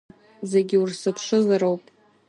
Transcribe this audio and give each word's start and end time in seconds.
Зегьы 0.51 0.75
урзыԥшызароуп! 0.81 1.83